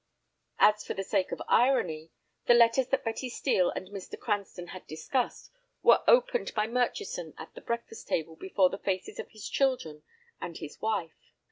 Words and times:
As 0.57 0.83
for 0.83 0.95
the 0.95 1.03
sake 1.03 1.31
of 1.31 1.43
irony, 1.47 2.09
the 2.47 2.55
letters 2.55 2.87
that 2.87 3.03
Betty 3.03 3.29
Steel 3.29 3.69
and 3.69 3.89
Mr. 3.89 4.17
Cranston 4.19 4.69
had 4.69 4.87
discussed, 4.87 5.51
were 5.83 6.01
opened 6.07 6.55
by 6.55 6.65
Murchison 6.65 7.35
at 7.37 7.53
the 7.53 7.61
breakfast 7.61 8.07
table 8.07 8.35
before 8.35 8.71
the 8.71 8.79
faces 8.79 9.19
of 9.19 9.29
his 9.29 9.47
children 9.47 10.01
and 10.41 10.57
his 10.57 10.81
wife. 10.81 11.33